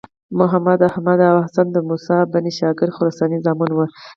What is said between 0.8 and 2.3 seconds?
احمد او حسن د موسی